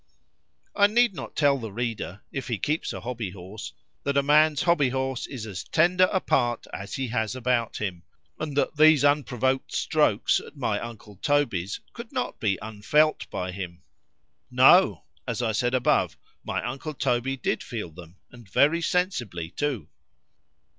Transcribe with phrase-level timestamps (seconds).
[0.75, 4.89] _I need not tell the reader, if he keeps a HOBBY HORSE,—that a man's HOBBY
[4.89, 8.01] HORSE is as tender a part as he has about him;
[8.39, 15.43] and that these unprovoked strokes at my uncle Toby's could not be unfelt by him.——No:——as
[15.43, 19.87] I said above, my uncle Toby did feel them, and very sensibly too.